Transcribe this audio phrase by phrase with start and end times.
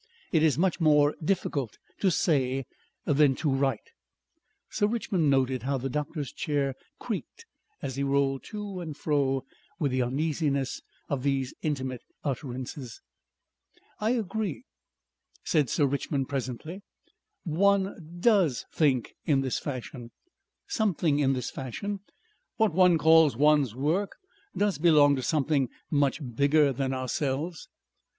[0.31, 2.65] It is much more difficult to say
[3.05, 3.91] than to write."
[4.71, 7.45] Sir Richmond noted how the doctor's chair creaked
[7.83, 9.45] as he rolled to and fro
[9.77, 12.99] with the uneasiness of these intimate utterances.
[13.99, 14.63] "I agree,"
[15.43, 16.81] said Sir Richmond presently.
[17.43, 20.09] "One DOES think in this fashion.
[20.65, 21.99] Something in this fashion.
[22.55, 24.15] What one calls one's work
[24.57, 27.67] does belong to something much bigger than ourselves.